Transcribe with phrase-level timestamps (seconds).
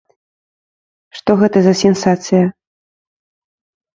[1.19, 2.41] Што гэта за сенсацыя?